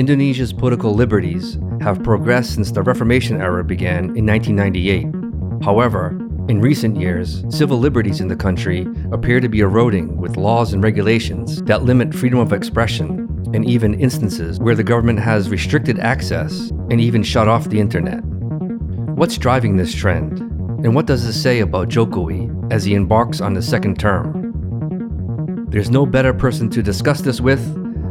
[0.00, 5.62] Indonesia's political liberties have progressed since the Reformation era began in 1998.
[5.62, 6.16] However,
[6.48, 10.82] in recent years, civil liberties in the country appear to be eroding with laws and
[10.82, 16.70] regulations that limit freedom of expression, and even instances where the government has restricted access
[16.90, 18.24] and even shut off the internet.
[18.24, 20.38] What's driving this trend?
[20.82, 25.66] And what does this say about Jokowi as he embarks on his second term?
[25.68, 27.62] There's no better person to discuss this with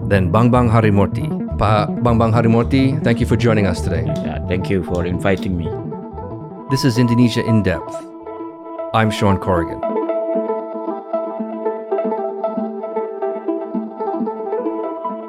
[0.08, 1.39] than Bambang Harymurti.
[1.60, 4.06] Pa Bambang Harymurti, thank you for joining us today.
[4.24, 5.68] Yeah, thank you for inviting me.
[6.72, 7.94] This is Indonesia in Depth.
[8.94, 9.82] I'm Shawn Corrigan.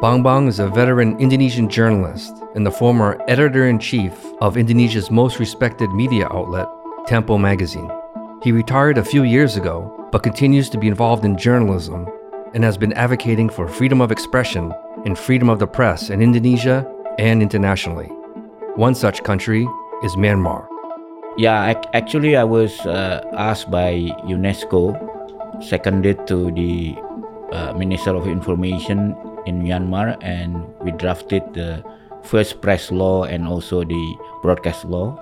[0.00, 5.40] Bambang is a veteran Indonesian journalist and the former editor in chief of Indonesia's most
[5.40, 6.68] respected media outlet,
[7.08, 7.90] Tempo magazine.
[8.44, 12.06] He retired a few years ago, but continues to be involved in journalism
[12.54, 14.72] and has been advocating for freedom of expression
[15.04, 16.86] and freedom of the press in Indonesia
[17.18, 18.06] and internationally.
[18.76, 19.68] One such country
[20.02, 20.66] is Myanmar.
[21.36, 23.94] Yeah, ac- actually, I was uh, asked by
[24.26, 24.96] UNESCO,
[25.62, 26.96] seconded to the
[27.52, 31.82] uh, Minister of Information in Myanmar, and we drafted the
[32.22, 35.18] first press law and also the broadcast law.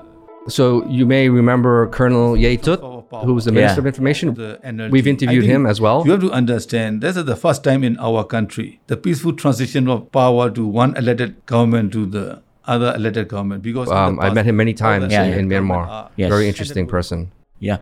[0.48, 3.82] So you may remember Colonel Ye Htut, who was the Minister Yeah.
[3.82, 4.34] of Information.
[4.34, 4.88] the.
[4.90, 6.04] We've interviewed him as well.
[6.04, 9.88] You have to understand this is the first time in our country the peaceful transition
[9.88, 13.62] of power to one elected government to the other elected government.
[13.62, 15.68] Because Um, I past, met him many times Yeah, in, elected in Myanmar.
[15.88, 16.28] government are- Yes.
[16.30, 17.30] Very interesting person.
[17.60, 17.78] Yeah,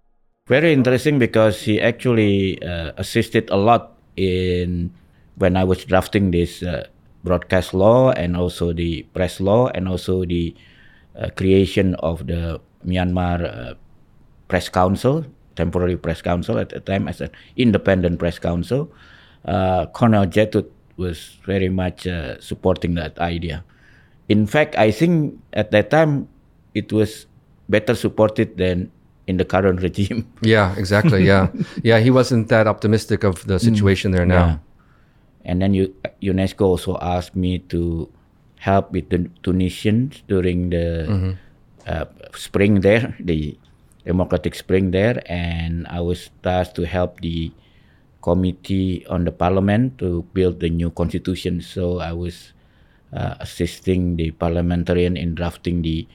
[0.46, 4.90] very interesting because he actually uh, assisted a lot in
[5.36, 6.86] when I was drafting this uh,
[7.24, 10.54] broadcast law and also the press law and also the
[11.18, 13.74] uh, creation of the Myanmar uh,
[14.48, 15.24] Press Council,
[15.56, 18.92] temporary press council at the time as an independent press council.
[19.44, 23.64] Uh, Colonel Ye Htut was very much uh, supporting that idea.
[24.28, 26.28] In fact, I think at that time
[26.74, 27.26] it was
[27.68, 28.92] better supported than
[29.26, 30.30] in the current regime.
[30.42, 31.24] Yeah, exactly.
[31.24, 31.48] Yeah,
[31.82, 31.98] yeah.
[31.98, 34.46] He wasn't that optimistic of the situation there now.
[34.46, 34.58] Yeah.
[35.46, 38.10] And then you, UNESCO also asked me to
[38.58, 41.36] help with the Tunisians during the
[41.86, 43.56] uh, spring there, the
[44.06, 47.50] democratic spring there, and I was tasked to help the
[48.22, 51.60] committee on the parliament to build the new constitution.
[51.60, 52.54] So I was
[53.12, 56.06] uh, assisting the parliamentarian in drafting the,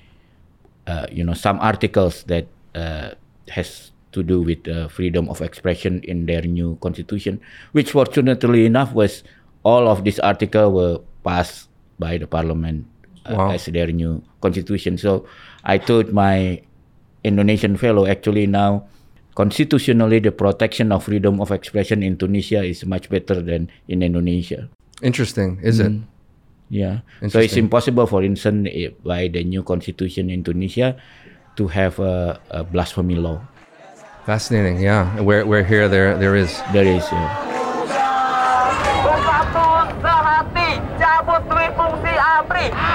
[0.87, 3.11] uh, you know, some articles that uh,
[3.49, 7.39] has to do with uh, freedom of expression in their new constitution,
[7.71, 9.23] which fortunately enough was
[9.63, 11.69] all of these articles were passed
[11.99, 12.85] by the parliament
[13.25, 13.51] uh, Wow.
[13.51, 14.97] as their new constitution.
[14.97, 15.27] So
[15.63, 16.59] I told my
[17.23, 18.87] Indonesian fellow actually now
[19.35, 24.69] constitutionally the protection of freedom of expression in Tunisia is much better than in Indonesia.
[25.01, 25.91] Interesting, is it?
[26.69, 27.01] Yeah.
[27.27, 30.95] So it's impossible, for instance, eh, by the new constitution in Tunisia,
[31.57, 33.41] to have a, a blasphemy law.
[34.25, 34.79] Fascinating.
[34.79, 35.19] Yeah.
[35.19, 36.61] Where where here there there is.
[36.71, 37.03] There is.
[37.11, 37.47] Uh,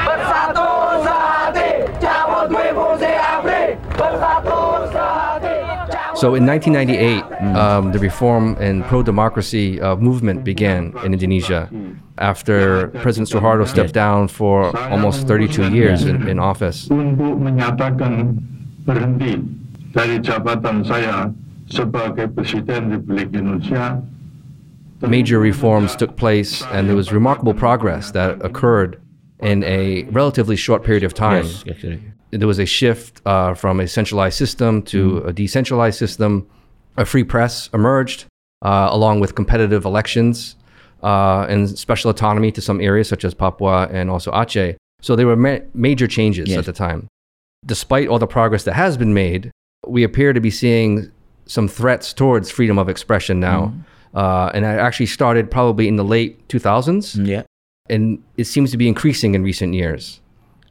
[0.07, 0.76] Bersatu
[6.27, 11.71] So in 1998, um, the reform and pro-democracy uh, movement began in Indonesia
[12.19, 16.91] after President Suharto stepped down for almost 32 years in, in office.
[16.91, 18.43] untuk menyatakan
[18.83, 19.39] berhenti
[19.95, 21.31] dari jabatan saya
[21.71, 24.03] sebagai Presiden Republik Indonesia
[25.07, 28.99] Major reforms took place, and there was remarkable progress that occurred
[29.39, 31.47] in a relatively short period of time.
[31.47, 32.16] yes, actually.
[32.37, 36.47] There was a shift uh, from a centralized system to a decentralized system.
[36.99, 38.25] A free press emerged,
[38.63, 40.57] uh, along with competitive elections
[41.03, 44.77] uh, and special autonomy to some areas, such as Papua and also Aceh.
[45.03, 46.59] So there were ma- major changes Yes.
[46.61, 47.07] at the time.
[47.67, 49.51] Despite all the progress that has been made,
[49.87, 51.11] we appear to be seeing
[51.47, 53.75] some threats towards freedom of expression now.
[54.15, 57.43] Uh, and it actually started probably in the late 2000s Mm, Yeah.
[57.91, 60.21] and it seems to be increasing in recent years.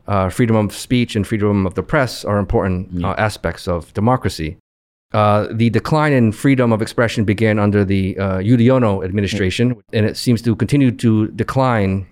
[0.07, 4.57] Uh, freedom of speech and freedom of the press are important uh, aspects of democracy.
[5.13, 10.18] Uh, the decline in freedom of expression began under the uh, Yudhoyono administration, and it
[10.18, 12.06] seems to continue to decline.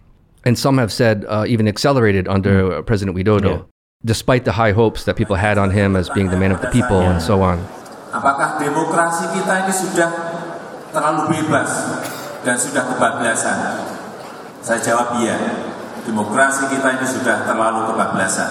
[0.45, 3.61] And some have said uh, even accelerated under uh, President Widodo, Yeah.
[4.03, 6.67] despite the high hopes that people had on him as being the man of the
[6.69, 7.59] people and so on.
[8.13, 10.09] Apakah demokrasi kita ini sudah
[10.93, 11.71] terlalu bebas
[12.45, 13.57] dan sudah kebablasan?
[14.63, 15.35] Saya jawab iya.
[16.03, 18.49] Demokrasi kita ini sudah terlalu kebablasan.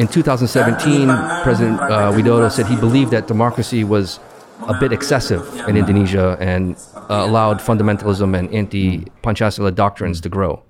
[0.00, 1.06] In 2017,
[1.46, 4.18] President uh, Widodo said he believed that democracy was
[4.66, 6.74] a bit excessive in Indonesia and
[7.10, 10.62] uh, allowed fundamentalism and anti Pancasila doctrines to grow.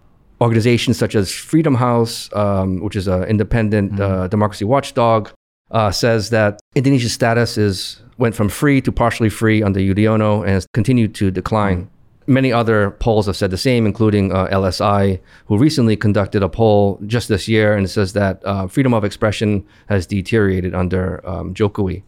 [0.42, 5.30] organizations such as Freedom House, um, which is an independent uh, democracy watchdog,
[5.70, 10.50] uh, says that Indonesia's status is went from free to partially free under Yudhoyono and
[10.50, 11.88] has continued to decline.
[12.26, 17.00] Many other polls have said the same, including uh, LSI, who recently conducted a poll
[17.06, 22.02] just this year and says that uh, freedom of expression has deteriorated under um, Jokowi.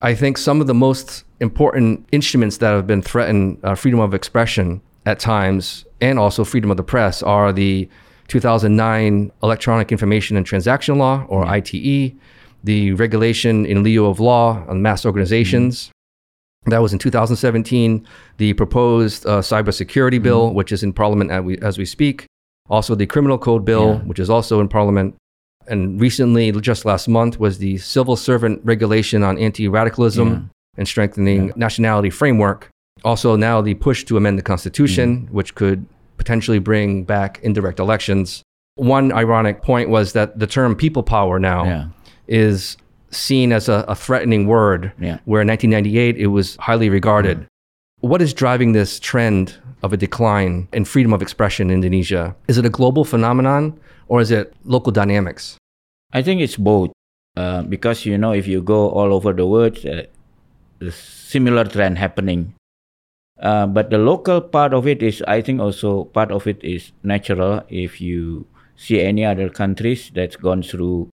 [0.00, 4.14] I think some of the most important instruments that have been threatened uh, freedom of
[4.14, 7.88] expression at times and also freedom of the press are the
[8.28, 12.14] 2009 Electronic Information and Transaction Law, or ITE,
[12.62, 15.90] the regulation in lieu of law on mass organizations.
[16.66, 18.06] That was in 2017.
[18.36, 22.26] The proposed uh, cybersecurity bill, which is in Parliament as we, as we speak.
[22.68, 23.98] Also, the Criminal Code bill, Yeah.
[24.08, 25.14] which is also in Parliament.
[25.66, 30.40] And recently, just last month, was the Civil Servant Regulation on Anti Radicalism Yeah.
[30.78, 32.68] and Strengthening Nationality Framework.
[33.04, 38.42] Also, now the push to amend the Constitution, which could potentially bring back indirect elections.
[38.74, 41.84] One ironic point was that the term people power now Yeah.
[42.26, 42.76] is
[43.10, 45.18] seen as a, a threatening word, Yeah.
[45.24, 47.46] where in 1998 it was highly regarded.
[48.00, 52.34] What is driving this trend of a decline in freedom of expression in Indonesia?
[52.46, 53.78] Is it a global phenomenon
[54.08, 55.56] or is it local dynamics?
[56.12, 56.90] I think it's both.
[57.36, 60.02] Uh, because you know, if you go all over the world, uh,
[60.80, 62.54] the similar trend happening.
[63.40, 66.90] Uh, but the local part of it is, I think, also part of it is
[67.04, 67.62] natural.
[67.68, 68.46] If you
[68.76, 71.08] see any other countries that's gone through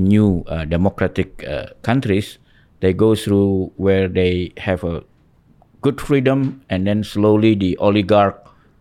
[0.00, 2.38] new uh, democratic uh, countries,
[2.80, 5.04] they go through where they have a
[5.80, 8.38] good freedom, and then slowly the oligarch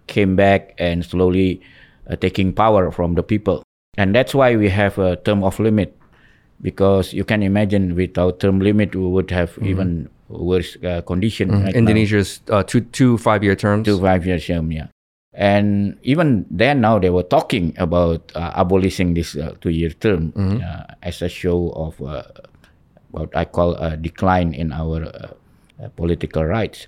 [0.08, 1.62] came back and slowly
[2.10, 3.64] uh, taking power from the people.
[3.98, 5.98] And that's why we have a term of limit,
[6.62, 11.52] because you can imagine without term limit we would have even worse uh, condition.
[11.52, 11.76] right.
[11.76, 13.86] Indonesia's uh, two, two five year terms.
[13.86, 14.88] Two five year term, yeah.
[15.34, 20.34] And even then, now they were talking about uh, abolishing this uh, two year term
[20.36, 22.24] uh, as a show of uh,
[23.12, 25.32] what I call a decline in our uh,
[25.82, 26.88] uh, political rights.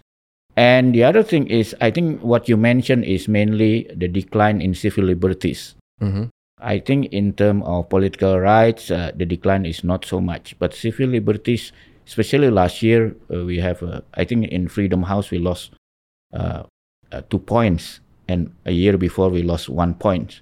[0.56, 4.76] And the other thing is, I think what you mentioned is mainly the decline in
[4.76, 5.76] civil liberties.
[6.02, 6.30] Mhm.
[6.62, 10.56] I think in terms of political rights, uh, the decline is not so much.
[10.60, 11.72] But civil liberties,
[12.08, 15.72] especially last year, uh, we have, uh, I think in Freedom House, we lost
[16.34, 16.64] uh,
[17.12, 18.00] uh, two points.
[18.28, 20.42] And a year before, we lost one point.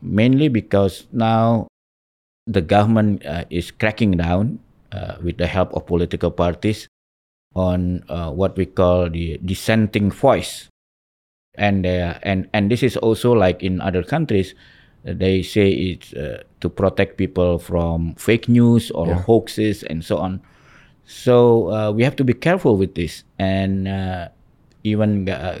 [0.00, 1.66] Mainly because now
[2.46, 4.58] the government uh, is cracking down
[4.92, 6.88] uh, with the help of political parties
[7.54, 10.68] on uh, what we call the dissenting voice
[11.56, 14.54] and uh, and and this is also like in other countries
[15.06, 19.22] uh, they say it's uh, to protect people from fake news or Yeah.
[19.26, 20.40] hoaxes and so on
[21.04, 24.28] so uh, we have to be careful with this and uh,
[24.84, 25.60] even uh,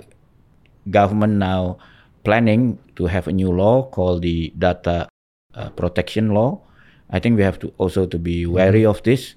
[0.90, 1.78] government now
[2.24, 5.08] planning to have a new law called the data
[5.54, 6.60] uh, protection law.
[7.10, 9.34] I think we have to also to be wary of this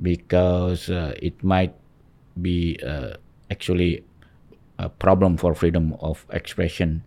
[0.00, 1.74] because uh, it might
[2.40, 4.04] be uh, actually
[4.78, 7.04] a problem for freedom of expression.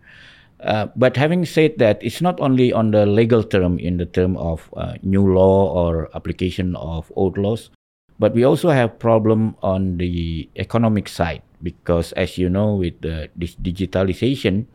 [0.60, 4.36] Uh, but having said that, it's not only on the legal term, in the term
[4.36, 7.70] of uh, new law or application of old laws,
[8.18, 13.28] but we also have problem on the economic side because, as you know, with the,
[13.36, 14.66] this digitalization,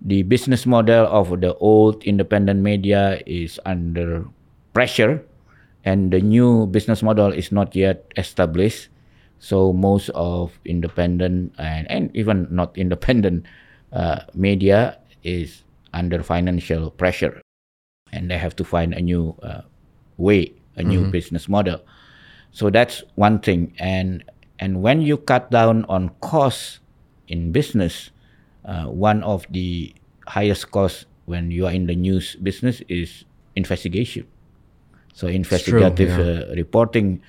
[0.00, 4.26] the business model of the old independent media is under
[4.72, 5.24] pressure
[5.84, 8.88] and the new business model is not yet established.
[9.38, 13.46] So most of independent and, and even not independent
[13.92, 17.40] uh, media is under financial pressure
[18.12, 19.62] and they have to find a new uh,
[20.16, 21.80] way a new business model.
[22.52, 23.74] So that's one thing.
[23.78, 24.24] And
[24.58, 26.80] and when you cut down on costs
[27.28, 28.10] in business
[28.64, 29.94] uh, one of the
[30.26, 33.24] highest costs when you are in the news business is
[33.56, 34.26] investigation
[35.14, 36.46] so investigative yeah.
[36.48, 37.20] uh, reporting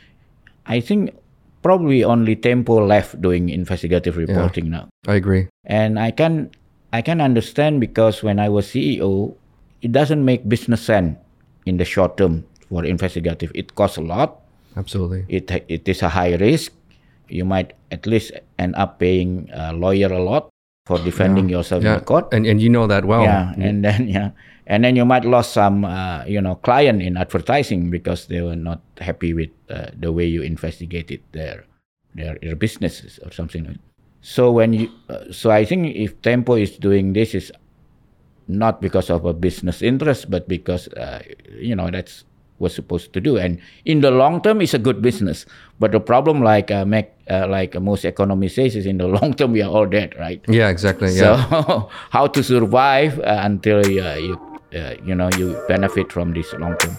[0.65, 1.13] i think
[1.61, 5.47] probably only tempo left doing investigative reporting now I agree.
[5.65, 6.51] and i can
[6.93, 9.35] i can understand because when i was ceo
[9.81, 11.17] it doesn't make business sense
[11.65, 14.41] in the short term for investigative it costs a lot
[14.77, 15.25] Absolutely.
[15.27, 16.71] it it is a high risk
[17.29, 20.49] you might at least end up paying a lawyer a lot
[20.85, 21.99] for defending yourself in Yeah.
[21.99, 22.33] the court.
[22.33, 23.23] And, and you know that well.
[23.23, 24.31] yeah and then yeah.
[24.69, 28.55] And then you might lose some uh, you know client in advertising because they were
[28.55, 31.65] not happy with uh, the way you investigated their
[32.13, 33.77] their, their businesses or something like
[34.21, 37.51] so when you uh, so i think if tempo is doing this is
[38.47, 41.21] not because of a business interest but because uh,
[41.57, 42.25] you know that's
[42.59, 43.37] was supposed to do.
[43.39, 45.47] And in the long term, it's a good business.
[45.79, 49.33] But the problem, like uh, Mac, uh, like most economists says, is in the long
[49.33, 50.43] term we are all dead, right?
[50.47, 51.15] Yeah, exactly.
[51.15, 51.87] So Yeah.
[52.15, 54.35] how to survive uh, until uh, you
[54.75, 56.93] uh, you know you benefit from this long term.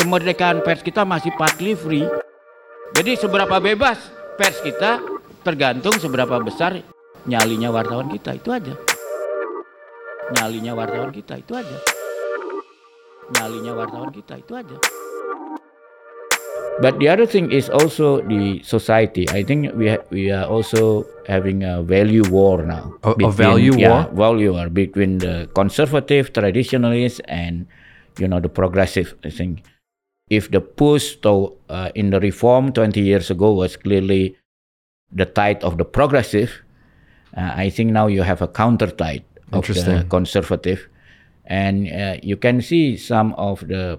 [0.00, 2.06] Kemerdekaan pers kita masih partly free.
[2.96, 4.00] Jadi seberapa bebas
[4.40, 5.02] pers kita
[5.44, 6.80] tergantung seberapa besar
[7.28, 8.74] nyalinya wartawan kita itu aja.
[10.30, 11.99] Nyalinya wartawan kita itu aja.
[13.36, 14.78] Nyalinya wartawan kita itu aja.
[16.80, 19.28] But the other thing is also the society.
[19.28, 22.96] I think we ha- we are also having a value war now.
[23.04, 24.32] A- a value yeah, war?
[24.32, 27.68] value war between the conservative traditionalists and
[28.16, 29.60] you know the progressive thing.
[30.32, 34.40] If the push to uh, in the reform 20 years ago was clearly
[35.12, 36.64] the tide of the progressive,
[37.36, 40.88] uh, I think now you have a counter tide of the conservative,
[41.50, 43.98] and uh, you can see some of the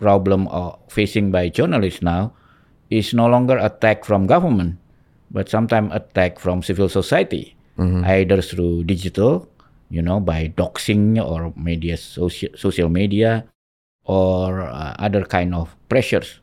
[0.00, 2.32] problem uh, facing by journalists now
[2.88, 4.80] is no longer attack from government,
[5.30, 7.54] but sometimes attack from civil society,
[8.08, 9.46] either through digital,
[9.90, 13.44] you know, by doxing or media social social media,
[14.08, 16.40] or uh, other kind of pressures.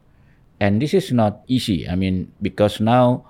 [0.60, 1.90] And this is not easy.
[1.90, 3.26] I mean, because now,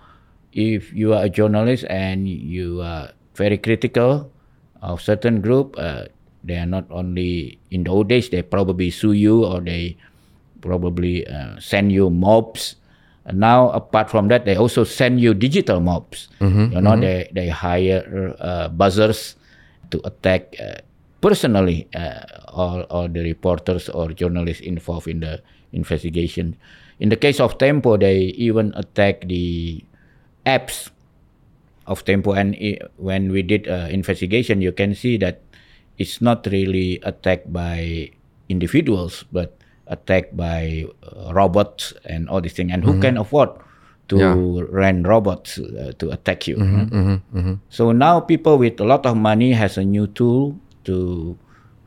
[0.51, 4.29] if you are a journalist and you are very critical
[4.81, 6.11] of certain group, uh,
[6.43, 9.95] they are not only in the old days they probably sue you or they
[10.61, 12.75] probably uh, send you mobs.
[13.25, 16.27] And now, apart from that, they also send you digital mobs.
[16.71, 19.35] You know, they they hire uh, buzzers
[19.91, 20.83] to attack uh,
[21.23, 25.39] personally uh, all all the reporters or journalists involved in the
[25.71, 26.55] investigation.
[26.99, 29.79] In the case of Tempo, they even attack the
[30.45, 30.91] apps
[31.87, 35.41] of Tempo, and i- when we did uh, investigation, you can see that
[35.97, 38.09] it's not really attacked by
[38.49, 39.55] individuals, but
[39.87, 42.71] attacked by uh, robots and all these things.
[42.73, 43.49] And who can afford
[44.09, 44.35] to Yeah.
[44.69, 46.57] rent robots uh, to attack you?
[47.69, 51.37] So now people with a lot of money has a new tool to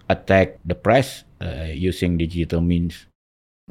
[0.08, 3.06] attack the press uh, using digital means.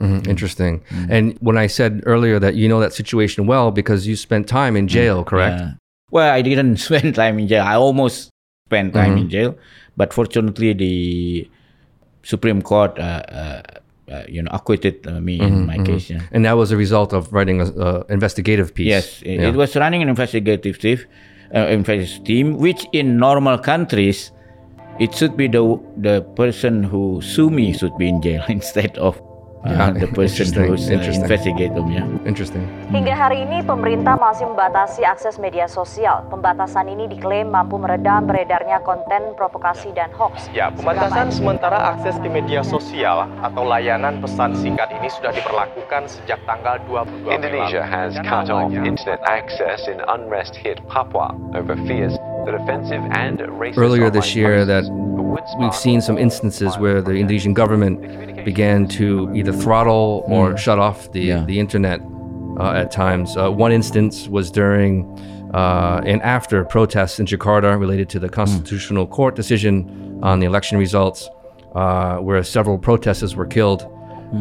[0.02, 0.84] Mhm, Interesting.
[1.10, 4.76] And when I said earlier that you know that situation well because you spent time
[4.76, 5.56] in jail, correct?
[5.60, 5.72] Yeah.
[6.12, 7.64] Well, I didn't spend time in jail.
[7.64, 8.30] I almost
[8.68, 9.32] spent time in Mm-hmm.
[9.32, 9.56] jail,
[9.98, 11.50] but fortunately, the
[12.24, 13.62] Supreme Court, uh, uh,
[14.12, 16.10] uh, you know, acquitted uh, me Mm-hmm, in my case.
[16.10, 16.22] Yeah.
[16.32, 18.88] And that was a result of writing an uh, investigative piece.
[18.88, 19.50] Yes, it, Yeah.
[19.50, 21.00] it was running an investigative team,
[21.54, 24.32] uh, investigative team, which in normal countries,
[25.00, 25.64] it should be the
[25.98, 29.20] the person who sue me should be in jail instead of
[29.66, 31.24] uh, Yeah, the person interesting, who's uh, interesting.
[31.26, 31.88] investigate them.
[31.90, 32.06] Yeah.
[32.30, 32.64] Interesting.
[32.94, 36.22] Hingga hari ini pemerintah masih membatasi akses media sosial.
[36.30, 40.48] Pembatasan ini diklaim mampu meredam beredarnya konten provokasi dan hoax.
[40.54, 46.38] Ya, pembatasan sementara akses di media sosial atau layanan pesan singkat ini sudah diperlakukan sejak
[46.46, 52.14] tanggal 22 April Indonesia has cut off internet access in unrest hit Papua over fears
[52.46, 54.86] that offensive and racist Earlier this year, that
[55.58, 58.00] we've seen some instances where the Indonesian government
[58.46, 61.44] began to either throttle or shut off the, Yeah.
[61.46, 62.00] the internet
[62.60, 63.36] uh, at times.
[63.36, 64.92] Uh, one instance was during
[65.54, 70.78] uh, and after protests in Jakarta related to the Constitutional Court decision on the election
[70.78, 71.30] results,
[71.76, 73.82] uh, where several protesters were killed.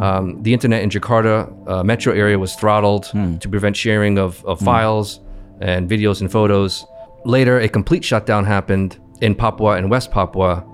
[0.00, 1.36] Um, the internet in Jakarta
[1.68, 3.04] uh, metro area was throttled
[3.42, 5.20] to prevent sharing of, of files
[5.60, 6.84] and videos and photos.
[7.24, 10.64] Later, a complete shutdown happened in Papua and West Papua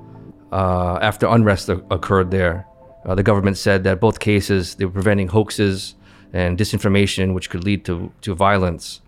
[0.52, 2.66] uh, after unrest occurred there.
[3.10, 5.96] Uh, the government said that both cases they were preventing hoaxes
[6.32, 9.00] and disinformation, which could lead to, to violence.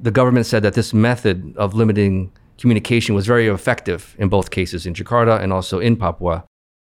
[0.00, 4.86] The government said that this method of limiting communication was very effective in both cases
[4.86, 6.44] in Jakarta and also in Papua.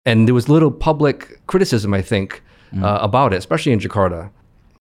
[0.04, 2.42] And there was little public criticism, I think,
[2.83, 4.30] uh, about it, especially in Jakarta.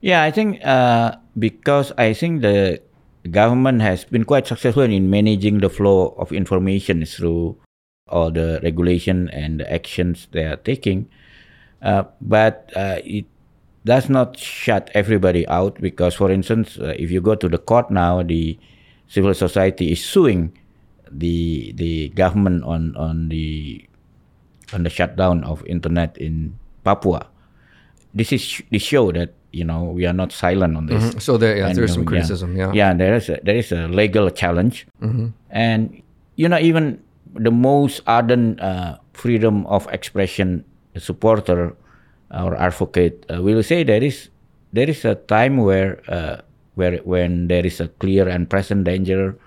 [0.01, 2.81] Yeah, I think uh, because I think the
[3.29, 7.57] government has been quite successful in managing the flow of information through
[8.07, 11.07] all the regulation and the actions they are taking.
[11.81, 13.25] Uh, but uh, it
[13.85, 17.89] does not shut everybody out because, for instance, uh, if you go to the court
[17.89, 18.57] now, the
[19.07, 20.51] civil society is suing
[21.11, 23.81] the the government on on the
[24.73, 27.25] on the shutdown of internet in Papua.
[28.13, 31.01] This is this show that you know we are not silent on this.
[31.15, 31.21] Mhm.
[31.21, 32.69] So there- yeah, And, there is some criticism, yeah.
[32.75, 34.85] yeah, there is a, there is a legal challenge,
[35.49, 36.01] and
[36.35, 36.99] you know even
[37.33, 40.65] the most ardent uh, freedom of expression
[40.97, 41.75] supporter
[42.31, 44.29] or advocate uh, will say there is
[44.73, 46.41] there is a time where uh,
[46.75, 49.37] where when there is a clear and present danger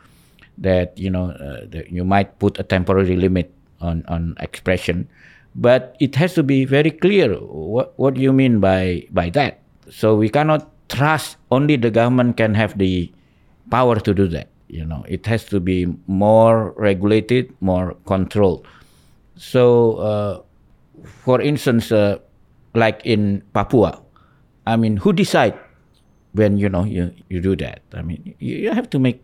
[0.58, 5.08] that you know uh, that you might put a temporary limit on on expression,
[5.54, 9.60] but it has to be very clear what what you mean by by that.
[9.90, 13.10] So we cannot trust only the government can have the
[13.70, 14.48] power to do that.
[14.68, 18.66] You know, it has to be more regulated, more controlled.
[19.36, 20.40] So, uh,
[21.04, 22.18] for instance, uh,
[22.74, 24.00] like in Papua,
[24.66, 25.54] I mean, who decide
[26.32, 27.82] when you know you, you do that?
[27.94, 29.22] I mean, you, you have to make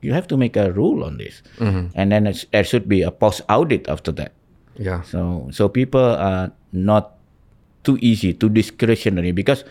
[0.00, 1.90] you have to make a rule on this, Mhm.
[1.98, 4.30] and then it's, there should be a post audit after that.
[4.78, 5.02] Yeah.
[5.02, 7.18] So so people are not
[7.82, 9.64] too easy, too discretionary because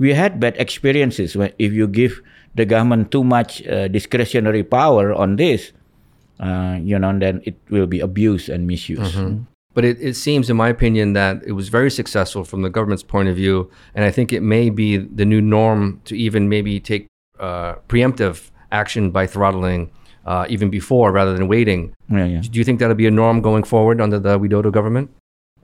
[0.00, 2.22] we had bad experiences when if you give
[2.56, 5.72] the government too much uh, discretionary power on this,
[6.40, 9.14] uh, you know, then it will be abused and misused.
[9.20, 9.44] Mhm.
[9.74, 13.02] But it, it seems, in my opinion, that it was very successful from the government's
[13.02, 13.70] point of view.
[13.94, 17.06] And I think it may be the new norm to even maybe take
[17.40, 19.90] uh, preemptive action by throttling
[20.26, 21.94] uh, even before rather than waiting.
[22.08, 22.40] Yeah, yeah.
[22.40, 25.10] Do you think that'll be a norm going forward under the Widodo government?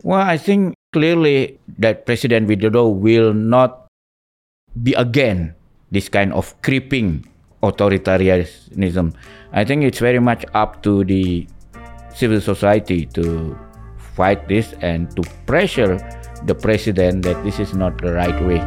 [0.03, 3.87] Well, I think clearly that President Widodo will not
[4.83, 5.55] be again
[5.91, 7.27] this kind of creeping
[7.63, 9.15] authoritarianism.
[9.53, 11.47] I think it's very much up to the
[12.15, 13.59] civil society to
[14.21, 15.97] fight this and to pressure
[16.45, 18.61] the president that this is not the right way.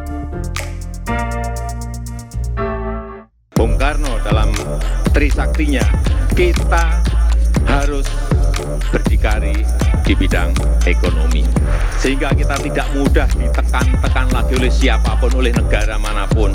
[3.53, 4.49] Bung Karno dalam
[5.13, 5.85] trisaktinya
[6.33, 7.05] kita
[7.69, 8.09] harus
[8.89, 9.61] berdikari
[10.01, 10.57] di bidang
[10.89, 11.45] ekonomi.
[12.01, 16.49] Sehingga kita tidak mudah ditekan-tekan lagi oleh siapa pun oleh negara mana pun.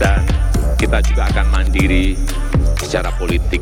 [0.00, 0.24] Dan
[0.80, 2.16] kita juga akan mandiri
[2.80, 3.60] secara politik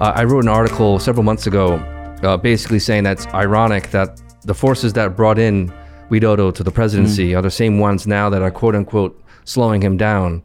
[0.00, 1.74] Uh, I wrote an article several months ago
[2.22, 5.72] uh, basically saying that's ironic that the forces that brought in
[6.10, 9.96] Widodo to the presidency are the same ones now that are quote unquote slowing him
[9.96, 10.42] down.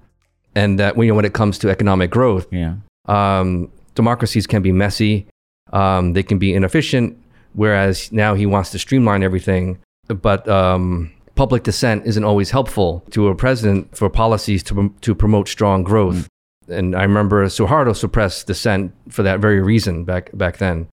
[0.56, 2.76] And that you know, when it comes to economic growth, Yeah.
[3.08, 5.28] um, democracies can be messy,
[5.74, 7.18] um, they can be inefficient,
[7.54, 9.78] whereas now he wants to streamline everything.
[10.08, 15.48] But um, public dissent isn't always helpful to a president for policies to, to promote
[15.50, 16.28] strong growth.
[16.68, 20.88] And I remember Suharto suppressed dissent for that very reason back, back then.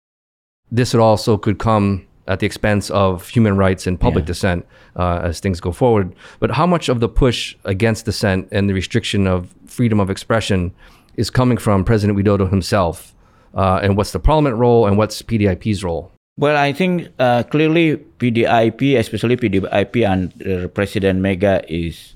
[0.71, 4.65] This also could come at the expense of human rights and public dissent
[4.95, 6.15] uh, as things go forward.
[6.39, 10.73] But how much of the push against dissent and the restriction of freedom of expression
[11.17, 13.13] is coming from President Widodo himself?
[13.53, 16.11] Uh, and what's the parliament role and what's PDIP's role?
[16.37, 22.15] Well, I think uh, clearly PDIP, especially PDIP under President Mega, is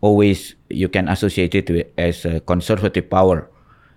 [0.00, 3.48] always you can associate it with, as a conservative power.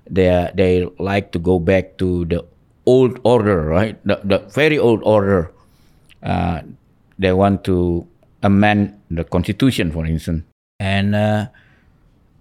[0.09, 2.45] They they like to go back to the
[2.85, 3.99] old order, right?
[4.05, 5.51] The, the very old order.
[6.23, 6.61] Uh,
[7.19, 8.07] they want to
[8.43, 10.43] amend the constitution, for instance,
[10.79, 11.47] and uh,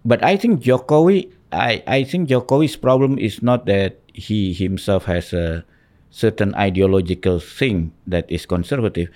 [0.05, 5.33] but I think Jokowi, I, I think Jokowi's problem is not that he himself has
[5.33, 5.65] a
[6.11, 9.09] certain ideological thing that is conservative.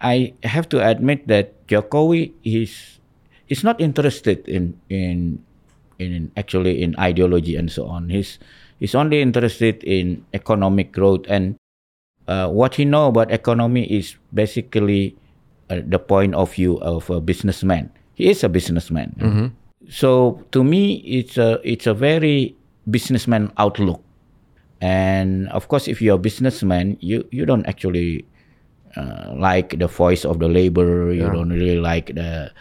[0.00, 2.93] I have to admit that Jokowi is
[3.48, 5.40] is not interested in in
[5.98, 8.08] in actually in ideology and so on.
[8.10, 8.38] He's
[8.80, 11.56] he's only interested in economic growth and
[12.26, 15.14] uh, what he know about economy is basically
[15.70, 17.90] uh, the point of view of a businessman.
[18.14, 19.14] He is a businessman.
[19.20, 19.46] Mhm.
[19.88, 22.56] So to me, it's a it's a very
[22.88, 24.00] businessman outlook.
[24.80, 28.24] And of course, if you're a businessman, you you don't actually
[28.96, 31.12] uh, like the voice of the labor.
[31.12, 31.32] You Yeah.
[31.32, 32.52] don't really like the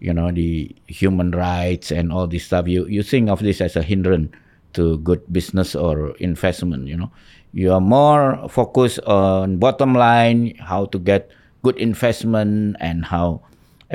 [0.00, 2.68] you know the human rights and all this stuff.
[2.68, 4.30] You you think of this as a hindrance
[4.74, 6.86] to good business or investment.
[6.88, 7.10] You know,
[7.52, 11.30] you are more focused on bottom line, how to get
[11.62, 13.42] good investment and how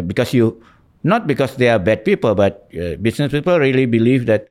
[0.06, 0.62] because you
[1.04, 4.50] not because they are bad people, but uh, business people really believe that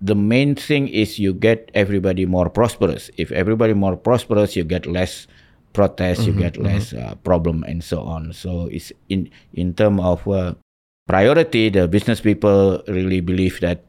[0.00, 3.10] the main thing is you get everybody more prosperous.
[3.16, 5.26] If everybody more prosperous, you get less
[5.72, 8.32] protest, you Mhm, get less uh, problem, and so on.
[8.32, 10.54] So it's in in term of uh,
[11.06, 13.84] priority, the business people really believe that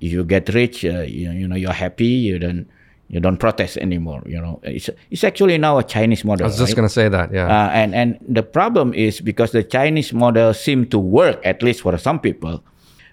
[0.00, 2.68] if you get rich, uh, you, you know you're happy, you don't
[3.08, 4.22] you don't protest anymore.
[4.26, 6.44] You know it's it's actually now a Chinese model.
[6.44, 6.76] I was just right?
[6.76, 7.46] going to say that, yeah.
[7.46, 11.82] Uh, and and the problem is because the Chinese model seemed to work at least
[11.82, 12.62] for some people,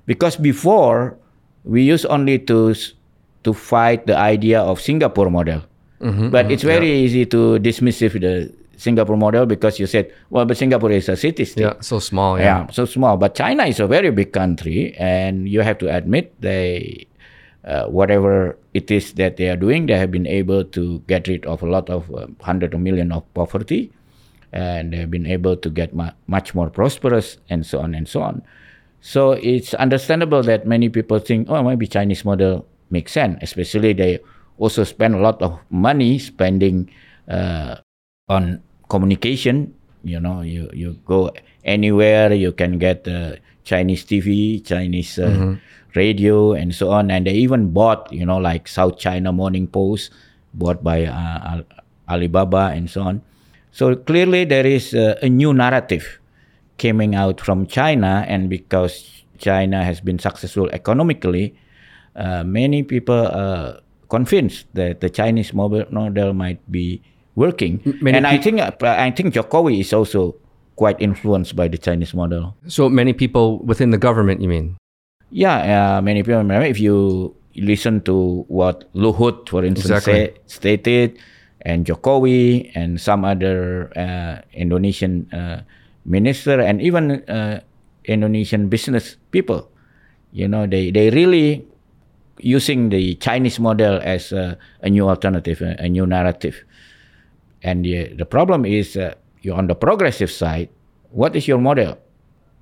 [0.05, 1.17] because before
[1.63, 2.75] we used only to
[3.43, 5.63] to fight the idea of Singapore model,
[6.01, 7.05] Mhm, but mhm, it's very yeah.
[7.05, 11.15] easy to dismiss if the Singapore model because you said well, but Singapore is a
[11.15, 11.61] city state.
[11.61, 12.65] Yeah, so small, yeah.
[12.73, 13.15] so small.
[13.15, 17.05] But China is a very big country, and you have to admit they,
[17.63, 21.45] uh, whatever it is that they are doing, they have been able to get rid
[21.45, 23.93] of a lot of uh, hundred of million of poverty,
[24.51, 28.09] and they have been able to get mu- much more prosperous, and so on and
[28.09, 28.41] so on.
[29.01, 34.25] So it's understandable that many people think, oh, maybe Chinese model makes sense, especially they
[34.57, 36.89] also spend a lot of money spending
[37.29, 37.77] uh,
[38.27, 39.71] on communication.
[40.03, 41.31] You know, you, you go
[41.63, 45.53] anywhere, you can get uh, Chinese TV, Chinese uh, Mm-hmm.
[45.95, 47.11] radio, and so on.
[47.11, 50.11] And they even bought, you know, like South China Morning Post,
[50.53, 51.69] bought by uh, Al-
[52.09, 53.21] Alibaba, and so on.
[53.71, 56.19] So clearly, there is uh, a new narrative
[56.79, 61.55] coming out from China, and because China has been successful economically,
[62.15, 66.99] uh, many people are convinced that the Chinese model, model might be
[67.41, 67.81] working.
[68.05, 70.37] many and I think uh, I think Jokowi is also
[70.77, 72.53] quite influenced by the Chinese model.
[72.69, 74.77] So many people within the government, you mean?
[75.33, 75.57] Yeah,
[75.97, 80.13] uh, many people if you listen to what Luhut, for instance, Exactly.
[80.13, 81.09] say, stated,
[81.61, 85.61] and Jokowi and some other uh, Indonesian uh,
[86.05, 87.61] minister and even uh,
[88.05, 89.69] Indonesian business people,
[90.31, 91.65] you know, they they really
[92.41, 96.65] using the Chinese model as a, a new alternative, a, a new narrative.
[97.63, 100.69] And the, the problem is, uh, you're on the progressive side.
[101.11, 101.97] What is your model?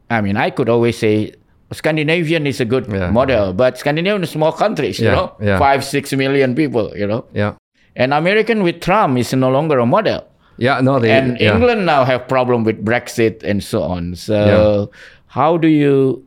[0.09, 1.33] I mean, I could always say
[1.71, 3.11] Scandinavian is a good Yeah.
[3.11, 5.59] model, but Scandinavian is small countries, you know, yeah.
[5.59, 7.25] five, six million people, you know.
[7.33, 7.53] Yeah.
[7.95, 10.25] And American with Trump is no longer a model.
[10.57, 11.11] Yeah, no, they.
[11.11, 11.53] and yeah.
[11.53, 14.15] England now have problem with Brexit and so on.
[14.15, 14.91] So
[15.27, 16.25] how do you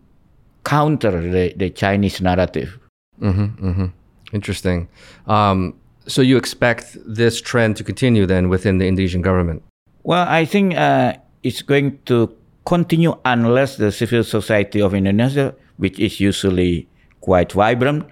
[0.65, 2.79] counter the, the Chinese narrative?
[3.21, 3.87] Mm-hmm, mm-hmm.
[4.33, 4.89] Interesting.
[5.27, 5.75] Um,
[6.07, 9.63] so you expect this trend to continue then within the Indonesian government?
[10.03, 12.35] Well, I think uh, it's going to
[12.65, 16.89] continue unless the civil society of Indonesia, which is usually
[17.21, 18.07] quite vibrant,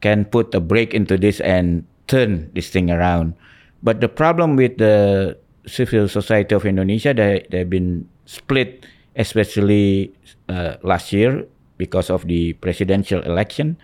[0.00, 3.34] can put a break into this and turn this thing around.
[3.82, 10.12] But the problem with the civil society of Indonesia, they, they've been split, especially
[10.48, 11.44] uh, last year
[11.76, 13.76] because of the presidential election.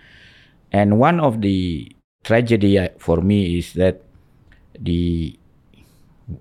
[0.71, 1.91] And one of the
[2.23, 4.01] tragedy uh, for me is that
[4.79, 5.37] the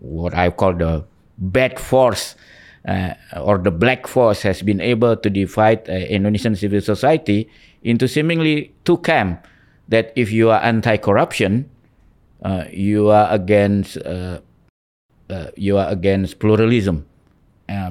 [0.01, 1.05] what I call the
[1.39, 2.35] bad force
[2.87, 7.49] uh, or the black force has been able to divide uh, Indonesian civil society
[7.83, 9.49] into seemingly two camps.
[9.89, 11.69] That if you are anti-corruption,
[12.43, 14.41] uh, you are against uh,
[15.29, 17.07] uh, you are against pluralism.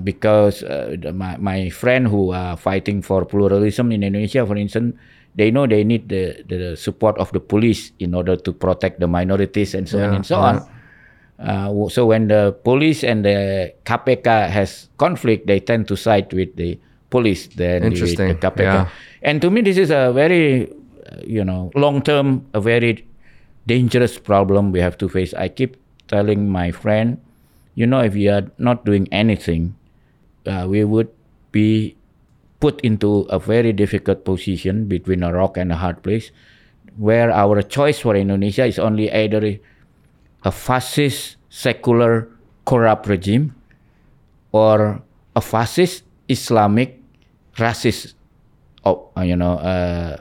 [0.04, 4.94] Because the, my, my friend who are fighting for pluralism in Indonesia, for instance,
[5.36, 9.08] they know they need the, the support of the police in order to protect the
[9.08, 10.44] minorities and so on and so yeah.
[10.44, 10.70] on.
[11.42, 16.56] Uh, so when the police and the KPK has conflict, they tend to side with
[16.56, 18.60] the police than with Interesting, the KPK.
[18.60, 18.90] yeah.
[19.24, 23.08] And to me, this is a very, uh, you know, long term, a very
[23.66, 25.34] dangerous problem we have to face.
[25.34, 27.20] I keep telling my friend,
[27.76, 29.76] you know, if we are not doing anything,
[30.46, 31.10] uh, we would
[31.52, 31.96] be
[32.62, 36.32] put into a very difficult position between a rock and a hard place,
[36.96, 39.60] where our choice for Indonesia is only either
[40.46, 42.30] a fascist, secular,
[42.66, 43.54] corrupt regime,
[44.54, 45.02] or
[45.36, 47.02] a fascist, Islamic,
[47.58, 48.14] racist,
[48.86, 50.18] op, uh, you know, uh,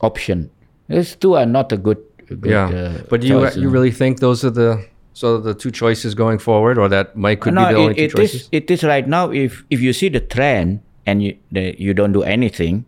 [0.00, 0.50] option.
[0.88, 1.98] These two are not a good.
[2.30, 2.70] a good Yeah.
[2.70, 6.78] uh, but you you really think those are the so the two choices going forward,
[6.78, 8.40] or that might could no, be the only it, two it choices?
[8.42, 8.48] is.
[8.52, 9.30] It is right now.
[9.30, 12.84] If if you see the trend and you the, you don't do anything,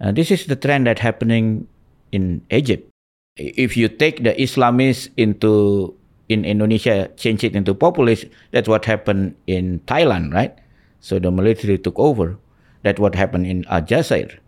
[0.00, 1.66] uh, this is the trend that happening
[2.12, 2.90] in Egypt.
[3.36, 5.94] If you take the Islamists into
[6.28, 10.56] in Indonesia, change it into populists, that's what happened in Thailand, right?
[11.00, 12.38] So the military took over.
[12.82, 14.38] That's what happened in Aljazair.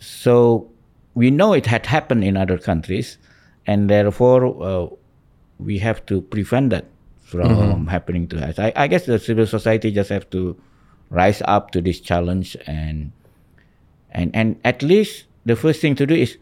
[0.00, 0.68] So
[1.14, 3.18] we know it had happened in other countries,
[3.66, 4.88] and therefore uh,
[5.58, 6.86] we have to prevent that
[7.22, 8.58] from happening to us.
[8.58, 10.56] I, I guess the civil society just have to
[11.12, 13.12] rise up to this challenge and
[14.10, 16.38] and and at least the first thing to do is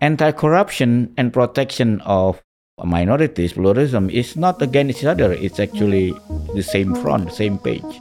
[0.00, 2.42] anti-corruption and protection of
[2.84, 5.32] minorities pluralism is not against each other.
[5.32, 6.12] It's actually
[6.54, 8.00] the same front same page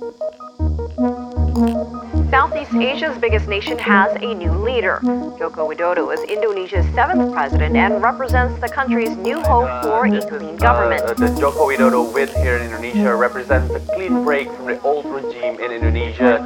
[2.30, 5.00] Southeast Asia's biggest nation has a new leader.
[5.40, 10.56] Joko Widodo is Indonesia's seventh president and represents the country's new hope for a clean
[10.58, 11.02] government.
[11.02, 15.06] Uh, the Joko Widodo win here in Indonesia represents a clean break from the old
[15.06, 16.38] regime in Indonesia.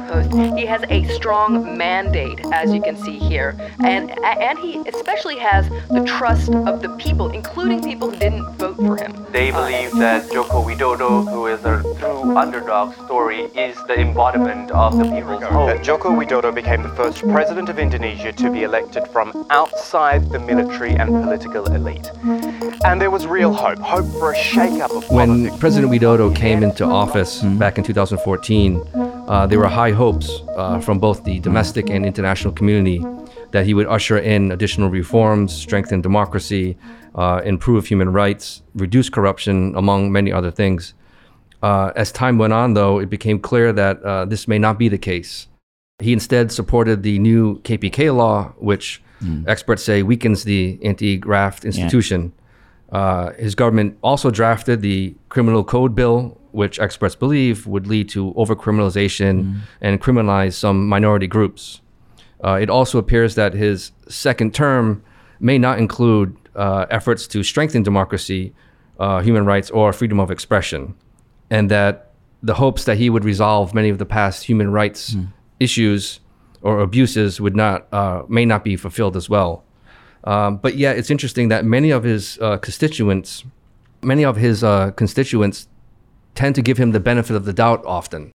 [0.56, 5.68] He has a strong mandate, as you can see here, and and he especially has
[5.90, 9.12] the trust of the people, including people who didn't vote for him.
[9.32, 14.96] They believe that Joko Widodo, who is a true underdog story, is the embodiment of
[14.96, 15.73] the people's hope.
[15.74, 20.38] That Joko Widodo became the first president of Indonesia to be elected from outside the
[20.38, 22.12] military and political elite.
[22.84, 25.58] And there was real hope, hope for a shake-up of when politics.
[25.58, 31.00] President Widodo came into office back in 2014, uh, there were high hopes uh, from
[31.00, 33.04] both the domestic and international community
[33.50, 36.76] that he would usher in additional reforms, strengthen democracy,
[37.16, 40.94] uh, improve human rights, reduce corruption, among many other things.
[41.64, 44.88] Uh, as time went on, though, it became clear that uh, this may not be
[44.88, 45.48] the case.
[46.00, 49.46] He instead supported the new KPK law, which mm.
[49.46, 52.32] experts say weakens the anti graft institution.
[52.92, 52.98] Yeah.
[52.98, 58.32] Uh, his government also drafted the criminal code bill, which experts believe would lead to
[58.34, 59.60] overcriminalization mm.
[59.80, 61.80] and criminalize some minority groups.
[62.44, 65.02] Uh, it also appears that his second term
[65.38, 68.52] may not include uh, efforts to strengthen democracy,
[68.98, 70.94] uh, human rights, or freedom of expression,
[71.50, 72.10] and that
[72.42, 75.32] the hopes that he would resolve many of the past human rights mm.
[75.60, 76.20] Issues
[76.62, 79.64] or abuses would not uh, may not be fulfilled as well.
[80.24, 83.44] Um, but yeah, it's interesting that many of his uh, constituents,
[84.02, 85.68] many of his uh, constituents
[86.34, 88.32] tend to give him the benefit of the doubt often.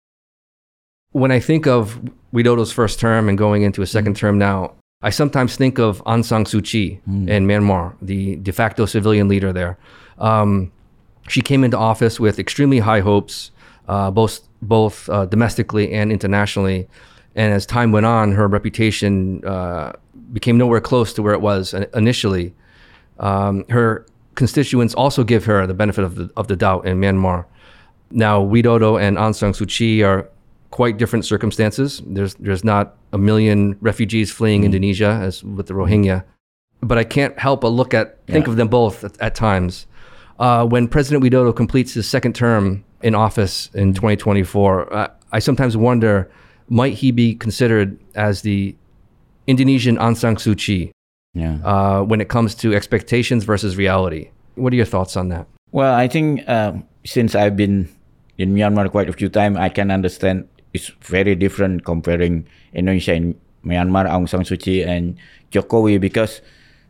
[1.12, 2.00] When I think of
[2.32, 4.18] Widodo's first term and going into a second mm.
[4.18, 7.28] term now, I sometimes think of Aung San Suu Kyi mm.
[7.28, 9.78] in Myanmar, the de facto civilian leader there.
[10.18, 10.70] Um,
[11.28, 13.50] she came into office with extremely high hopes,
[13.88, 16.88] uh, both both uh, domestically and internationally.
[17.34, 19.92] And as time went on, her reputation uh,
[20.32, 22.54] became nowhere close to where it was initially.
[23.20, 27.44] Um, her constituents also give her the benefit of the, of the doubt in Myanmar.
[28.10, 30.28] Now, Widodo and Aung San Suu Kyi are
[30.70, 32.02] quite different circumstances.
[32.06, 34.66] There's there's not a million refugees fleeing mm.
[34.66, 36.24] Indonesia as with the Rohingya,
[36.80, 38.50] but I can't help but look at think yeah.
[38.52, 39.86] of them both at, at times.
[40.38, 45.76] Uh, when President Widodo completes his second term in office in 2024, uh, I sometimes
[45.76, 46.30] wonder
[46.68, 48.76] might he be considered as the
[49.46, 50.92] Indonesian Aung San Suu Kyi
[51.34, 51.58] yeah.
[51.64, 54.30] uh, when it comes to expectations versus reality?
[54.56, 55.46] What are your thoughts on that?
[55.70, 57.88] Well, I think uh, since I've been
[58.36, 63.34] in Myanmar quite a few times, I can understand it's very different comparing Indonesia and
[63.64, 65.16] Myanmar, Aung San Suu Kyi and
[65.50, 66.40] Jokowi because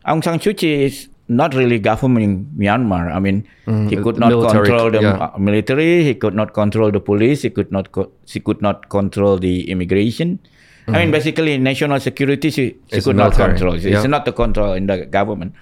[0.06, 3.14] Aung San Suu Kyi is not really governing Myanmar.
[3.14, 5.30] I mean, mm, he could not military, control the yeah.
[5.38, 6.04] military.
[6.04, 7.42] He could not control the police.
[7.42, 7.92] He could not.
[7.92, 10.38] Co- he could not control the immigration.
[10.38, 10.88] Mm.
[10.88, 11.10] I mean, mm-hmm.
[11.12, 13.74] basically, national security she, she could not control.
[13.74, 14.02] It's yeah.
[14.04, 15.52] not the control in the government,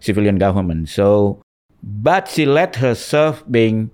[0.00, 0.88] civilian government.
[0.88, 1.42] So,
[1.82, 3.90] but she let herself being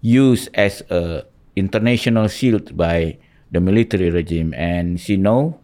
[0.00, 3.18] used as a international shield by
[3.50, 5.58] the military regime, and she know,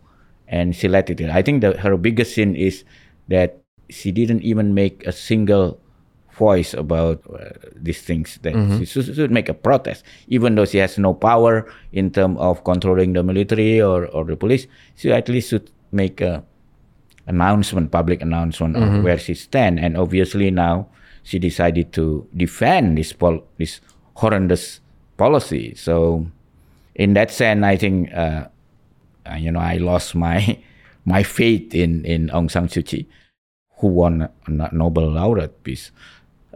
[0.48, 1.20] and she let it.
[1.20, 1.30] In.
[1.30, 2.82] I think that her biggest sin is
[3.28, 5.78] that she didn't even make a single
[6.36, 8.84] voice about uh, these things that mm-hmm.
[8.84, 13.14] she should make a protest even though she has no power in terms of controlling
[13.14, 16.44] the military or, or the police she at least should make a
[17.26, 18.96] announcement public announcement mm-hmm.
[18.96, 20.86] of where she stand and obviously now
[21.22, 23.80] she decided to defend this pol- this
[24.14, 24.80] horrendous
[25.16, 26.26] policy so
[26.94, 28.46] in that sense i think uh,
[29.28, 30.58] uh you know i lost my
[31.04, 33.08] my faith in in aung san suu kyi
[33.78, 35.90] who won a Nobel laureate peace.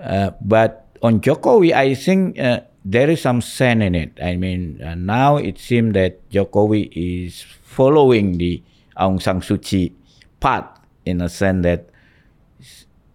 [0.01, 4.19] Uh, but on Jokowi, I think uh, there is some sense in it.
[4.23, 8.63] I mean, uh, now it seems that Jokowi is following the
[8.97, 9.93] Aung San Suu Kyi
[10.41, 10.67] path
[11.05, 11.89] in a sense that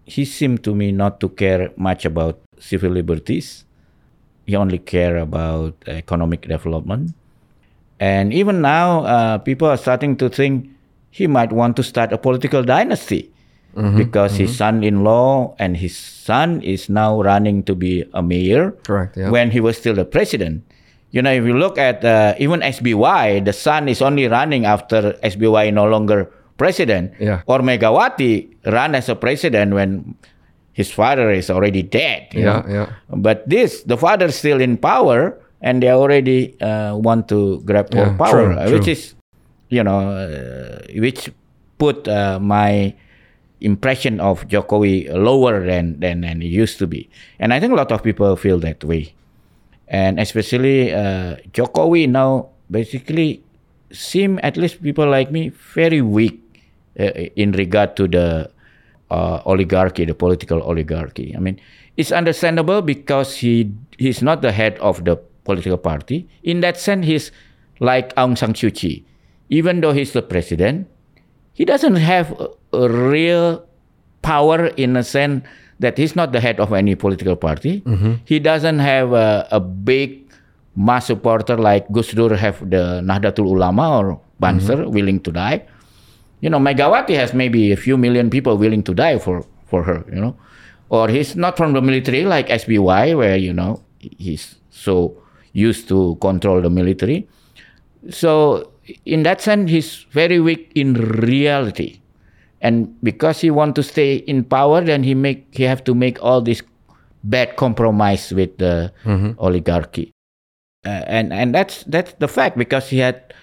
[0.04, 3.64] he seemed to me not to care much about civil liberties.
[4.46, 7.14] He only care about economic development.
[7.98, 10.70] And even now, uh, people are starting to think
[11.10, 13.32] he might want to start a political dynasty
[13.76, 14.48] mm-hmm, because mm-hmm.
[14.48, 18.72] his son-in-law and his son is now running to be a mayor.
[18.82, 19.16] Correct.
[19.16, 19.30] Yeah.
[19.30, 20.64] When he was still the president.
[21.12, 25.12] You know, if you look at uh, even SBY, the son is only running after
[25.22, 27.12] SBY no longer president.
[27.20, 27.42] Yeah.
[27.46, 30.16] Or Megawati ran as a president when
[30.72, 32.28] his father is already dead.
[32.32, 32.64] yeah, know?
[32.68, 32.86] yeah.
[33.08, 37.92] But this, the father is still in power, and they already uh, want to grab
[37.94, 38.92] more yeah, power, true, which true.
[38.92, 39.14] is,
[39.70, 41.30] you know, uh, which
[41.78, 42.94] put uh, my
[43.60, 47.08] impression of Jokowi lower than, than, than it used to be.
[47.38, 49.14] And I think a lot of people feel that way.
[49.88, 53.42] And especially uh, Jokowi now basically
[53.92, 56.40] seem, at least people like me, very weak
[56.98, 57.04] uh,
[57.36, 58.50] in regard to the
[59.10, 61.34] uh, oligarchy, the political oligarchy.
[61.36, 61.60] I mean,
[61.96, 66.28] it's understandable because he he's not the head of the political party.
[66.42, 67.32] In that sense, he's
[67.80, 69.04] like Aung San Suu Kyi.
[69.48, 70.88] Even though he's the president,
[71.52, 72.34] he doesn't have
[72.84, 73.64] real
[74.22, 75.44] power in a sense
[75.78, 77.80] that he's not the head of any political party.
[77.82, 78.14] Mm-hmm.
[78.24, 80.32] He doesn't have a, a, big
[80.74, 84.90] mass supporter like Gus Dur have the Nahdlatul Ulama or Banser mm-hmm.
[84.90, 85.66] willing to die.
[86.40, 90.04] You know, Megawati has maybe a few million people willing to die for, for her,
[90.12, 90.36] you know.
[90.88, 95.16] Or he's not from the military like SBY where, you know, he's so
[95.52, 97.28] used to control the military.
[98.10, 98.72] So
[99.04, 102.00] in that sense, he's very weak in reality,
[102.66, 106.18] and because he want to stay in power, then he make he have to make
[106.18, 106.62] all this
[107.22, 109.34] bad compromise with the Mhm.
[109.38, 110.10] oligarchy,
[110.82, 113.34] uh, and and that's that's the fact because he had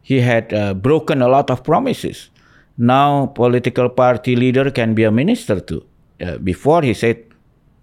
[0.00, 2.30] he had uh, broken a lot of promises.
[2.80, 5.84] Now political party leader can be a minister too.
[6.20, 7.16] Uh, before he said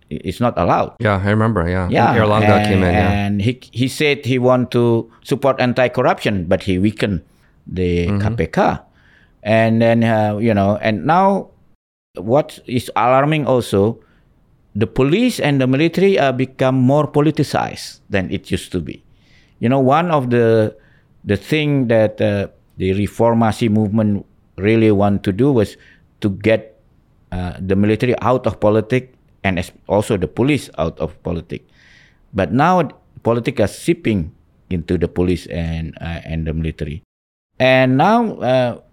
[0.10, 0.96] it's not allowed.
[1.04, 1.68] Yeah, I remember.
[1.68, 1.90] Yeah.
[1.92, 2.94] Yeah, and, came in.
[2.96, 3.12] Yeah.
[3.12, 7.22] and he he said he want to support anti-corruption, but he weakened
[7.68, 8.24] the Mm-hmm.
[8.40, 8.80] KPK,
[9.48, 11.48] and then uh, you know, and now
[12.20, 14.04] what is alarming also,
[14.76, 19.02] the police and the military are become more politicized than it used to be.
[19.64, 20.76] You know, one of the
[21.24, 24.28] the thing that uh, the reformasi movement
[24.60, 25.80] really want to do was
[26.20, 26.76] to get
[27.32, 29.16] uh, the military out of politics
[29.48, 31.64] and also the police out of politics.
[32.36, 32.84] But now
[33.24, 34.36] politics are seeping
[34.70, 37.00] into the police and uh, and the military,
[37.56, 38.84] and now uh,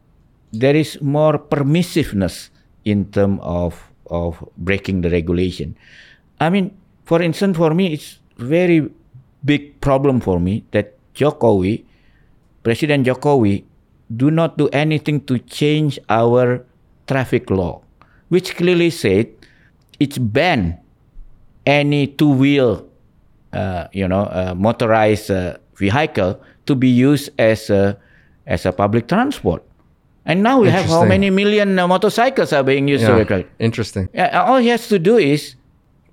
[0.58, 2.50] there is more permissiveness
[2.84, 5.76] in terms of of breaking the regulation.
[6.40, 8.90] I mean, for instance, for me, it's very
[9.44, 11.84] big problem for me that Jokowi,
[12.62, 13.64] President Jokowi,
[14.14, 16.64] do not do anything to change our
[17.06, 17.80] traffic law,
[18.28, 19.28] which clearly said
[19.98, 20.78] it's ban
[21.66, 22.86] any two-wheel,
[23.52, 27.96] uh, you know, uh, motorized uh, vehicle to be used as a
[28.46, 29.64] as a public transport.
[30.26, 33.24] And now we have how many million uh, motorcycles are being used Yeah.
[33.24, 34.08] to Interesting.
[34.14, 35.54] yeah, all he has to do is,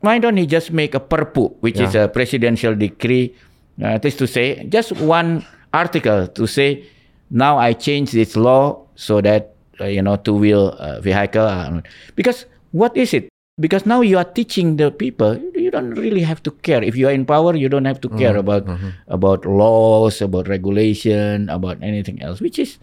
[0.02, 3.34] why don't he just make a perpu, which is a presidential decree,
[3.82, 6.84] uh, this to say, just one article to say,
[7.32, 11.82] now I change this law so that, uh, you know, two-wheel uh, vehicle, are,
[12.16, 13.30] because what is it?
[13.60, 16.84] Because now you are teaching the people, you don't really have to care.
[16.84, 18.92] If you are in power, you don't have to care Mhm, about mhm.
[19.08, 22.80] about laws, about regulation, about anything else, which is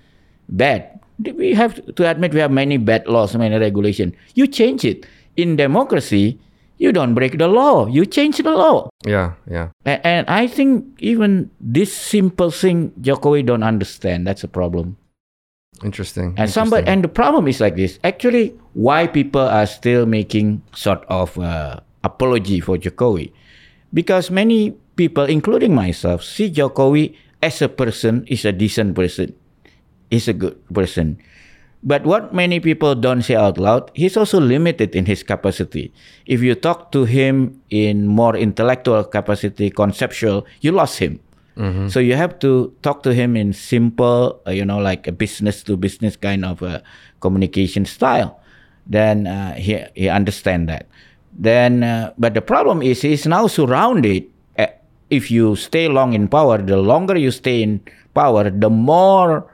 [0.48, 1.00] bad.
[1.18, 4.14] We have to admit we have many bad laws, many regulation.
[4.34, 5.06] You change it.
[5.36, 6.38] In democracy,
[6.78, 7.86] you don't break the law.
[7.86, 8.88] You change the law.
[9.04, 9.70] Yeah, yeah.
[9.86, 14.26] A- And I think even this simple thing, Jokowi don't understand.
[14.26, 14.96] That's a problem.
[15.84, 16.34] Interesting.
[16.36, 17.98] And somebody, and the problem is like this.
[18.02, 23.30] Actually, why people are still making sort of uh, apology for Jokowi,
[23.94, 29.34] because many people, including myself, see Jokowi as a person is a decent person,
[30.10, 31.18] is a good person.
[31.82, 35.92] But what many people don't say out loud, he's also limited in his capacity.
[36.26, 41.20] If you talk to him in more intellectual capacity, conceptual, you lost him.
[41.58, 41.90] Mhm.
[41.90, 45.62] So you have to talk to him in simple, uh, you know, like a business
[45.66, 46.80] to business kind of uh,
[47.20, 48.38] communication style.
[48.86, 50.86] Then uh, he he understand that.
[51.34, 54.26] Then, uh, but the problem is he's now surrounded.
[54.58, 54.70] Uh,
[55.10, 57.82] if you stay long in power, the longer you stay in
[58.14, 59.46] power, the more,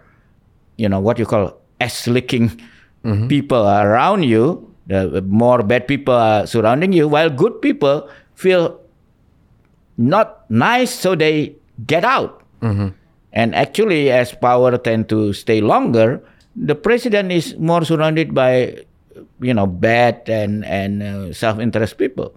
[0.76, 2.60] you know, what you call ass licking
[3.28, 4.70] people around you.
[4.86, 8.80] The more bad people are surrounding you, while good people feel
[9.96, 11.56] not nice, so they
[11.86, 12.42] get out.
[12.60, 12.92] Mhm.
[13.32, 16.20] And actually, as power tend to stay longer,
[16.54, 18.84] the president is more surrounded by,
[19.40, 22.36] you know, bad and and uh, self-interest people.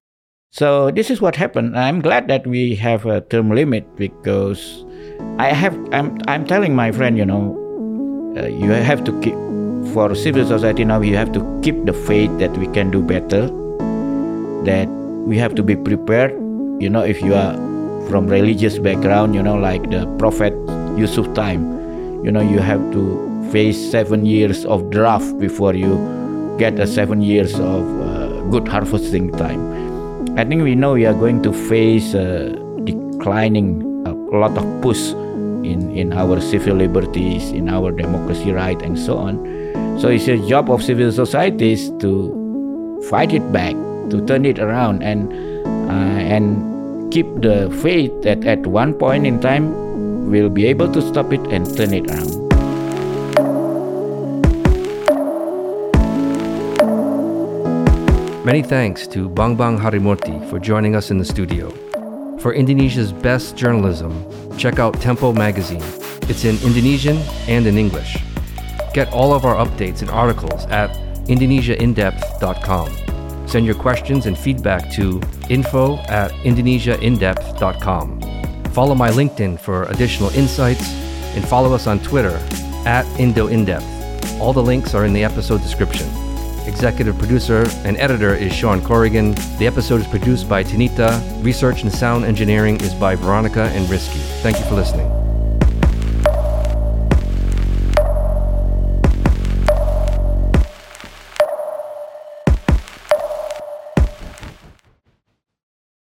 [0.55, 1.77] So this is what happened.
[1.77, 4.85] I'm glad that we have a term limit because
[5.37, 5.75] I have.
[5.91, 7.53] I'm I'm telling my friend, you know,
[8.37, 9.33] uh, you have to keep
[9.93, 11.01] for civil society now.
[11.01, 13.47] You have to keep the faith that we can do better.
[14.63, 14.87] That
[15.25, 16.31] we have to be prepared.
[16.79, 17.53] You know, if you are
[18.09, 20.53] from religious background, you know, like the Prophet
[20.97, 21.63] Yusuf time,
[22.23, 25.95] you know, you have to face seven years of drought before you
[26.59, 30.37] get a seven years of uh, good harvesting time.
[30.37, 32.11] I think we know we are going to face
[32.83, 35.13] declining a lot of push
[35.71, 39.37] in, in our civil liberties, in our democracy right, and so on.
[39.99, 43.73] So it's a job of civil societies to fight it back,
[44.09, 45.31] to turn it around, and
[45.89, 51.01] uh, and keep the faith that at one point in time we'll be able to
[51.01, 52.47] stop it and turn it around.
[58.45, 61.73] Many thanks to Bambang Harymurti for joining us in the studio.
[62.39, 64.13] For Indonesia's best journalism,
[64.57, 65.81] check out Tempo magazine.
[66.23, 68.17] It's in Indonesian and in English.
[68.93, 70.91] Get all of our updates and articles at
[71.27, 73.47] indonesiaindepth.com.
[73.47, 78.21] Send your questions and feedback to info at indonesiaindepth.com.
[78.71, 80.91] Follow my LinkedIn for additional insights
[81.35, 82.35] and follow us on Twitter
[82.85, 84.39] at IndoIndepth.
[84.39, 86.07] All the links are in the episode description.
[86.67, 89.31] Executive producer and editor is Shawn Corrigan.
[89.57, 91.43] The episode is produced by Tanita.
[91.43, 94.19] Research and sound engineering is by Veronica and Risky.
[94.43, 95.16] Thank you for listening.